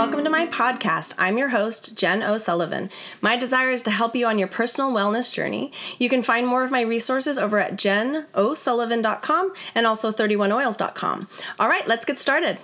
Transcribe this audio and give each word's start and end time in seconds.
welcome 0.00 0.24
to 0.24 0.30
my 0.30 0.46
podcast. 0.46 1.12
I'm 1.18 1.36
your 1.36 1.50
host, 1.50 1.94
Jen 1.94 2.22
O'Sullivan. 2.22 2.88
My 3.20 3.36
desire 3.36 3.68
is 3.68 3.82
to 3.82 3.90
help 3.90 4.16
you 4.16 4.26
on 4.26 4.38
your 4.38 4.48
personal 4.48 4.94
wellness 4.94 5.30
journey. 5.30 5.72
You 5.98 6.08
can 6.08 6.22
find 6.22 6.46
more 6.46 6.64
of 6.64 6.70
my 6.70 6.80
resources 6.80 7.36
over 7.36 7.58
at 7.58 7.76
jenosullivan.com 7.76 9.52
and 9.74 9.86
also 9.86 10.10
31oils.com. 10.10 11.28
All 11.58 11.68
right, 11.68 11.86
let's 11.86 12.06
get 12.06 12.18
started. 12.18 12.56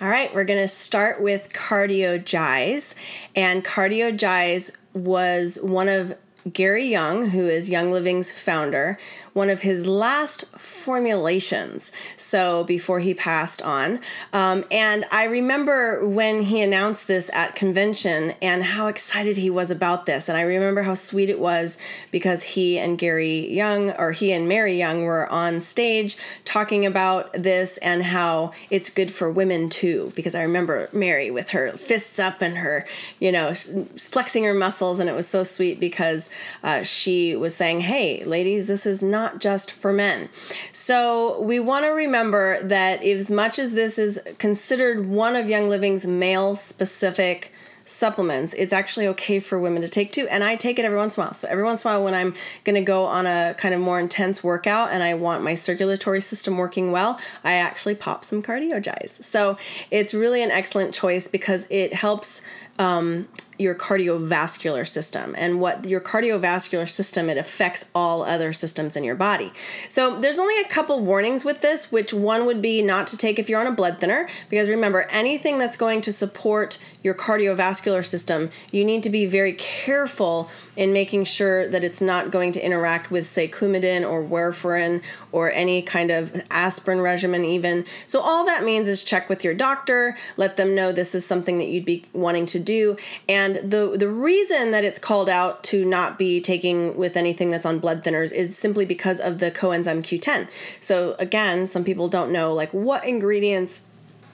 All 0.00 0.08
right, 0.08 0.34
we're 0.34 0.44
going 0.44 0.62
to 0.62 0.68
start 0.68 1.20
with 1.20 1.52
Cardiogize. 1.52 2.94
And 3.36 3.62
Cardiogize 3.62 4.74
was 4.94 5.58
one 5.62 5.90
of 5.90 6.16
Gary 6.50 6.86
Young, 6.86 7.30
who 7.30 7.46
is 7.46 7.68
Young 7.68 7.92
Living's 7.92 8.32
founder, 8.32 8.98
one 9.32 9.50
of 9.50 9.62
his 9.62 9.86
last 9.86 10.46
formulations. 10.56 11.92
So 12.16 12.64
before 12.64 13.00
he 13.00 13.14
passed 13.14 13.62
on. 13.62 14.00
Um, 14.32 14.64
and 14.70 15.04
I 15.12 15.24
remember 15.24 16.06
when 16.06 16.42
he 16.42 16.62
announced 16.62 17.06
this 17.06 17.30
at 17.32 17.54
convention 17.54 18.34
and 18.40 18.62
how 18.64 18.86
excited 18.86 19.36
he 19.36 19.50
was 19.50 19.70
about 19.70 20.06
this. 20.06 20.28
And 20.28 20.38
I 20.38 20.42
remember 20.42 20.82
how 20.82 20.94
sweet 20.94 21.30
it 21.30 21.38
was 21.38 21.78
because 22.10 22.42
he 22.42 22.78
and 22.78 22.98
Gary 22.98 23.52
Young, 23.52 23.90
or 23.92 24.12
he 24.12 24.32
and 24.32 24.48
Mary 24.48 24.78
Young, 24.78 25.02
were 25.02 25.28
on 25.28 25.60
stage 25.60 26.16
talking 26.44 26.86
about 26.86 27.32
this 27.34 27.76
and 27.78 28.02
how 28.02 28.52
it's 28.70 28.90
good 28.90 29.10
for 29.10 29.30
women 29.30 29.68
too. 29.68 30.12
Because 30.16 30.34
I 30.34 30.42
remember 30.42 30.88
Mary 30.92 31.30
with 31.30 31.50
her 31.50 31.72
fists 31.72 32.18
up 32.18 32.40
and 32.40 32.58
her, 32.58 32.86
you 33.18 33.30
know, 33.30 33.52
flexing 33.54 34.44
her 34.44 34.54
muscles. 34.54 34.98
And 35.00 35.10
it 35.10 35.14
was 35.14 35.28
so 35.28 35.44
sweet 35.44 35.78
because 35.78 36.29
uh, 36.62 36.82
she 36.82 37.36
was 37.36 37.54
saying, 37.54 37.80
hey, 37.80 38.24
ladies, 38.24 38.66
this 38.66 38.86
is 38.86 39.02
not 39.02 39.40
just 39.40 39.72
for 39.72 39.92
men. 39.92 40.28
So 40.72 41.40
we 41.40 41.60
want 41.60 41.84
to 41.84 41.90
remember 41.90 42.62
that 42.62 43.02
as 43.02 43.30
much 43.30 43.58
as 43.58 43.72
this 43.72 43.98
is 43.98 44.20
considered 44.38 45.06
one 45.06 45.36
of 45.36 45.48
Young 45.48 45.68
Living's 45.68 46.06
male 46.06 46.56
specific 46.56 47.52
supplements, 47.84 48.54
it's 48.54 48.72
actually 48.72 49.08
okay 49.08 49.40
for 49.40 49.58
women 49.58 49.82
to 49.82 49.88
take 49.88 50.12
too. 50.12 50.26
And 50.28 50.44
I 50.44 50.56
take 50.56 50.78
it 50.78 50.84
every 50.84 50.96
once 50.98 51.16
in 51.16 51.22
a 51.22 51.26
while. 51.26 51.34
So 51.34 51.48
every 51.48 51.64
once 51.64 51.84
in 51.84 51.90
a 51.90 51.94
while, 51.94 52.04
when 52.04 52.14
I'm 52.14 52.34
going 52.64 52.76
to 52.76 52.82
go 52.82 53.04
on 53.04 53.26
a 53.26 53.54
kind 53.58 53.74
of 53.74 53.80
more 53.80 53.98
intense 53.98 54.44
workout 54.44 54.90
and 54.92 55.02
I 55.02 55.14
want 55.14 55.42
my 55.42 55.54
circulatory 55.54 56.20
system 56.20 56.56
working 56.56 56.92
well, 56.92 57.18
I 57.42 57.54
actually 57.54 57.96
pop 57.96 58.24
some 58.24 58.42
Cardiogize. 58.42 59.22
So 59.24 59.56
it's 59.90 60.14
really 60.14 60.42
an 60.42 60.50
excellent 60.50 60.94
choice 60.94 61.26
because 61.26 61.66
it 61.70 61.92
helps 61.94 62.42
um, 62.78 63.28
your 63.60 63.74
cardiovascular 63.74 64.86
system 64.86 65.34
and 65.36 65.60
what 65.60 65.86
your 65.86 66.00
cardiovascular 66.00 66.88
system 66.88 67.28
it 67.28 67.36
affects 67.36 67.90
all 67.94 68.22
other 68.22 68.52
systems 68.52 68.96
in 68.96 69.04
your 69.04 69.14
body 69.14 69.52
so 69.88 70.18
there's 70.20 70.38
only 70.38 70.58
a 70.60 70.68
couple 70.68 70.98
warnings 71.00 71.44
with 71.44 71.60
this 71.60 71.92
which 71.92 72.12
one 72.12 72.46
would 72.46 72.62
be 72.62 72.82
not 72.82 73.06
to 73.06 73.16
take 73.16 73.38
if 73.38 73.48
you're 73.48 73.60
on 73.60 73.66
a 73.66 73.72
blood 73.72 73.98
thinner 73.98 74.28
because 74.48 74.68
remember 74.68 75.06
anything 75.10 75.58
that's 75.58 75.76
going 75.76 76.00
to 76.00 76.12
support 76.12 76.78
your 77.02 77.14
cardiovascular 77.14 78.04
system, 78.04 78.50
you 78.70 78.84
need 78.84 79.02
to 79.02 79.10
be 79.10 79.26
very 79.26 79.54
careful 79.54 80.50
in 80.76 80.92
making 80.92 81.24
sure 81.24 81.68
that 81.68 81.82
it's 81.82 82.00
not 82.00 82.30
going 82.30 82.52
to 82.52 82.64
interact 82.64 83.10
with, 83.10 83.26
say, 83.26 83.48
Coumadin 83.48 84.08
or 84.08 84.22
warfarin 84.22 85.02
or 85.32 85.50
any 85.50 85.82
kind 85.82 86.10
of 86.10 86.42
aspirin 86.50 87.00
regimen, 87.00 87.44
even. 87.44 87.84
So, 88.06 88.20
all 88.20 88.44
that 88.46 88.64
means 88.64 88.88
is 88.88 89.02
check 89.02 89.28
with 89.28 89.44
your 89.44 89.54
doctor, 89.54 90.16
let 90.36 90.56
them 90.56 90.74
know 90.74 90.92
this 90.92 91.14
is 91.14 91.24
something 91.24 91.58
that 91.58 91.68
you'd 91.68 91.84
be 91.84 92.04
wanting 92.12 92.46
to 92.46 92.58
do. 92.58 92.96
And 93.28 93.49
the, 93.56 93.96
the 93.96 94.08
reason 94.08 94.70
that 94.70 94.84
it's 94.84 94.98
called 94.98 95.28
out 95.28 95.62
to 95.64 95.84
not 95.84 96.18
be 96.18 96.40
taking 96.40 96.96
with 96.96 97.16
anything 97.16 97.50
that's 97.50 97.66
on 97.66 97.78
blood 97.78 98.04
thinners 98.04 98.32
is 98.32 98.56
simply 98.56 98.84
because 98.84 99.20
of 99.20 99.38
the 99.38 99.50
coenzyme 99.50 100.00
Q10. 100.00 100.48
So, 100.80 101.16
again, 101.18 101.66
some 101.66 101.84
people 101.84 102.08
don't 102.08 102.32
know 102.32 102.52
like 102.52 102.72
what 102.72 103.04
ingredients 103.04 103.86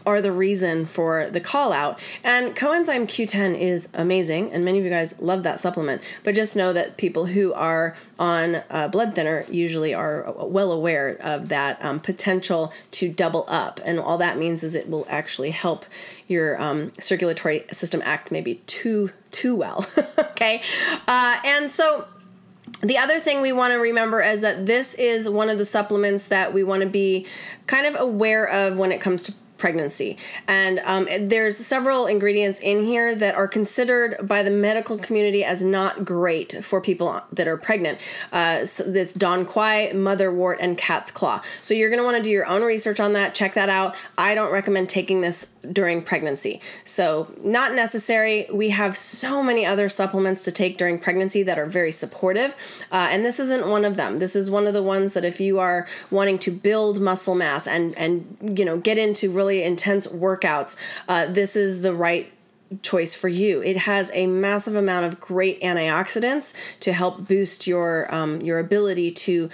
are 0.07 0.23
the 0.23 0.33
reason 0.33 0.87
for 0.87 1.29
the 1.29 1.41
call 1.41 1.73
out. 1.73 2.01
And 2.23 2.55
coenzyme 2.55 3.07
Q10 3.07 3.59
is 3.59 3.89
amazing, 3.93 4.53
and 4.53 4.65
many 4.65 4.79
of 4.79 4.85
you 4.85 4.91
guys 4.91 5.21
love 5.21 5.43
that 5.43 5.61
supplement. 5.61 6.01
But 6.23 6.35
just 6.35 6.57
know 6.57 6.73
that 6.73 6.97
people 6.97 7.27
who 7.27 7.53
are 7.53 7.97
on 8.19 8.63
a 8.71 8.89
blood 8.89 9.15
thinner 9.15 9.45
usually 9.51 9.93
are 9.93 10.33
well 10.47 10.73
aware 10.73 11.19
of 11.21 11.49
that 11.49 11.85
um, 11.85 12.01
potential 12.01 12.73
to 12.93 13.09
double 13.09 13.45
up. 13.49 13.81
And 13.85 13.99
all 13.99 14.19
that 14.19 14.39
means 14.39 14.63
is 14.63 14.75
it 14.75 14.89
will 14.89 15.07
actually 15.09 15.51
help 15.51 15.85
your 16.29 16.61
um, 16.61 16.93
circulatory 16.99 17.65
system 17.73 18.01
act 18.05 18.31
maybe 18.31 18.57
too 18.67 19.11
too 19.33 19.55
well. 19.55 19.85
okay, 20.19 20.63
uh, 21.07 21.41
and 21.45 21.71
so 21.71 22.07
the 22.81 22.99
other 22.99 23.19
thing 23.19 23.41
we 23.41 23.53
want 23.53 23.73
to 23.73 23.79
remember 23.79 24.21
is 24.21 24.43
that 24.43 24.67
this 24.67 24.95
is 24.95 25.29
one 25.29 25.49
of 25.49 25.59
the 25.59 25.65
supplements 25.65 26.25
that 26.25 26.53
we 26.53 26.63
want 26.63 26.83
to 26.83 26.89
be 26.89 27.27
kind 27.67 27.87
of 27.87 27.99
aware 28.01 28.47
of 28.49 28.77
when 28.77 28.93
it 28.93 29.01
comes 29.01 29.23
to 29.25 29.35
pregnancy. 29.59 30.17
And 30.47 30.79
um, 30.81 31.09
there's 31.21 31.57
several 31.57 32.07
ingredients 32.07 32.61
in 32.61 32.85
here 32.85 33.15
that 33.15 33.35
are 33.35 33.49
considered 33.49 34.17
by 34.27 34.43
the 34.43 34.51
medical 34.51 34.99
community 34.99 35.45
as 35.45 35.63
not 35.63 36.05
great 36.05 36.65
for 36.65 36.81
people 36.81 37.21
that 37.33 37.49
are 37.49 37.57
pregnant. 37.57 37.99
Uh, 38.33 38.65
so 38.65 38.85
that's 38.85 39.15
Dong 39.15 39.45
Quai, 39.45 39.93
motherwort, 39.95 40.57
and 40.61 40.77
cat's 40.77 41.11
claw. 41.11 41.41
So 41.63 41.75
you're 41.75 41.89
going 41.89 42.01
to 42.01 42.05
want 42.05 42.17
to 42.17 42.23
do 42.23 42.31
your 42.31 42.47
own 42.47 42.63
research 42.63 43.01
on 43.01 43.13
that. 43.15 43.35
Check 43.35 43.55
that 43.55 43.69
out. 43.69 43.97
I 44.19 44.35
don't 44.35 44.53
recommend 44.53 44.89
taking 44.89 45.21
this 45.21 45.51
during 45.73 46.03
pregnancy. 46.03 46.61
So 46.85 47.33
not 47.43 47.75
necessary. 47.75 48.47
We 48.53 48.71
have 48.71 48.97
so 48.97 49.43
many 49.43 49.65
other 49.65 49.89
supplements 49.89 50.45
to 50.45 50.53
take 50.53 50.79
during 50.79 50.99
pregnancy 50.99 51.43
that 51.45 51.59
are 51.59 51.67
very 51.67 51.93
supportive. 51.93 52.57
Uh, 52.93 53.09
and 53.11 53.25
this 53.25 53.41
isn't 53.41 53.67
one 53.67 53.85
of 53.85 53.97
them. 53.97 54.19
This 54.19 54.37
is 54.37 54.51
one 54.51 54.67
of 54.67 54.75
the 54.75 54.83
ones 54.83 55.13
that 55.15 55.25
if 55.25 55.41
you 55.41 55.59
are 55.59 55.87
wanting 56.11 56.39
to 56.41 56.51
build 56.51 57.01
muscle 57.01 57.35
mass 57.35 57.67
and, 57.67 57.97
and 57.97 58.59
you 58.59 58.65
know, 58.65 58.79
get 58.79 58.99
into 58.99 59.31
really 59.31 59.46
really 59.47 59.63
intense 59.63 60.07
workouts, 60.09 60.77
uh, 61.09 61.27
this 61.27 61.57
is 61.57 61.83
the 61.83 61.95
right 61.95 62.33
choice 62.83 63.15
for 63.15 63.29
you. 63.29 63.63
It 63.63 63.77
has 63.77 64.11
a 64.13 64.27
massive 64.27 64.75
amount 64.75 65.07
of 65.07 65.21
great 65.21 65.61
antioxidants 65.63 66.53
to 66.81 66.93
help 66.93 67.29
boost 67.29 67.67
your 67.67 68.13
um, 68.13 68.41
your 68.43 68.59
ability 68.59 69.13
to 69.13 69.49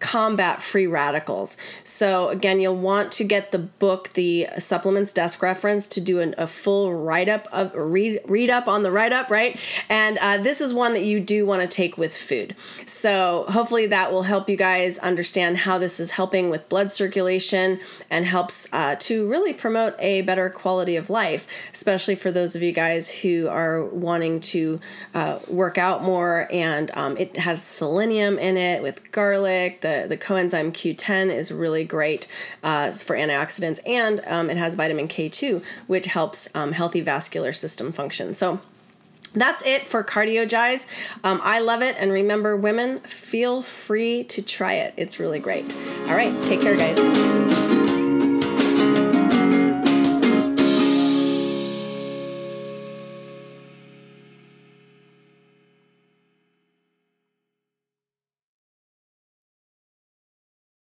combat 0.00 0.62
free 0.62 0.86
radicals. 0.86 1.56
So, 1.84 2.28
again, 2.28 2.60
you'll 2.60 2.76
want 2.76 3.12
to 3.12 3.24
get 3.24 3.50
the 3.50 3.58
book, 3.58 4.10
the 4.12 4.48
Supplements 4.58 5.12
Desk 5.12 5.42
Reference, 5.42 5.86
to 5.88 6.00
do 6.00 6.20
an, 6.20 6.34
a 6.38 6.46
full 6.46 6.94
write 6.94 7.28
up 7.28 7.48
of 7.52 7.74
read 7.74 8.20
read 8.26 8.50
up 8.50 8.68
on 8.68 8.82
the 8.82 8.90
write 8.90 9.12
up, 9.12 9.30
right? 9.30 9.58
And 9.88 10.18
uh, 10.18 10.38
this 10.38 10.60
is 10.60 10.72
one 10.72 10.94
that 10.94 11.02
you 11.02 11.20
do 11.20 11.44
want 11.46 11.62
to 11.62 11.68
take 11.68 11.98
with 11.98 12.16
food. 12.16 12.54
So, 12.86 13.44
hopefully, 13.48 13.86
that 13.86 14.12
will 14.12 14.22
help 14.22 14.48
you 14.48 14.56
guys 14.56 14.98
understand 14.98 15.58
how 15.58 15.78
this 15.78 15.98
is 15.98 16.12
helping 16.12 16.50
with 16.50 16.68
blood 16.68 16.92
circulation 16.92 17.80
and 18.10 18.24
helps 18.24 18.72
uh, 18.72 18.96
to 19.00 19.28
really 19.28 19.52
promote 19.52 19.94
a 19.98 20.22
better 20.22 20.50
quality 20.50 20.96
of 20.96 21.10
life, 21.10 21.46
especially 21.72 22.14
for 22.14 22.30
those 22.30 22.54
of 22.54 22.62
you 22.62 22.72
guys 22.72 23.10
who 23.10 23.48
are 23.48 23.84
wanting 23.84 24.40
to 24.40 24.80
uh, 25.14 25.38
work 25.48 25.78
out 25.78 26.02
more. 26.02 26.48
And 26.50 26.90
um, 26.94 27.16
it 27.16 27.36
has 27.36 27.62
selenium 27.62 28.38
in 28.38 28.56
it 28.56 28.82
with 28.82 29.10
garlic 29.12 29.80
the, 29.88 30.08
the 30.08 30.16
coenzyme 30.16 30.72
Q10 30.72 31.34
is 31.34 31.52
really 31.52 31.84
great 31.84 32.26
uh, 32.62 32.92
for 32.92 33.16
antioxidants, 33.16 33.80
and 33.86 34.20
um, 34.26 34.50
it 34.50 34.56
has 34.56 34.74
vitamin 34.74 35.08
K2, 35.08 35.62
which 35.86 36.06
helps 36.06 36.48
um, 36.54 36.72
healthy 36.72 37.00
vascular 37.00 37.52
system 37.52 37.92
function. 37.92 38.34
So, 38.34 38.60
that's 39.34 39.64
it 39.66 39.86
for 39.86 40.02
Cardiogize. 40.02 40.86
Um, 41.22 41.38
I 41.42 41.60
love 41.60 41.82
it. 41.82 41.96
And 41.98 42.10
remember, 42.10 42.56
women, 42.56 43.00
feel 43.00 43.60
free 43.60 44.24
to 44.24 44.40
try 44.40 44.74
it. 44.74 44.94
It's 44.96 45.20
really 45.20 45.38
great. 45.38 45.70
All 46.06 46.14
right, 46.14 46.32
take 46.44 46.62
care, 46.62 46.76
guys. 46.76 48.07